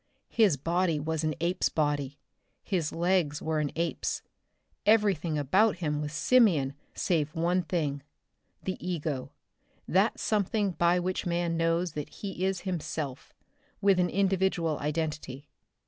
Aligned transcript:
His 0.31 0.57
body 0.57 0.99
was 0.99 1.23
an 1.23 1.35
ape's 1.39 1.69
body, 1.69 2.17
his 2.63 2.91
legs 2.91 3.39
were 3.39 3.59
an 3.59 3.71
ape's, 3.75 4.23
everything 4.83 5.37
about 5.37 5.75
him 5.75 6.01
was 6.01 6.11
simian 6.11 6.73
save 6.95 7.35
one 7.35 7.61
thing 7.61 8.01
the 8.63 8.79
"ego," 8.83 9.31
that 9.87 10.19
something 10.19 10.71
by 10.71 10.99
which 10.99 11.27
man 11.27 11.55
knows 11.55 11.91
that 11.91 12.09
he 12.09 12.43
is 12.43 12.61
himself, 12.61 13.31
with 13.79 13.99
an 13.99 14.09
individual 14.09 14.79
identity. 14.79 15.47